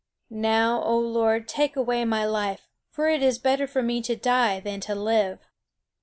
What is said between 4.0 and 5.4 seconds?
to die than to live."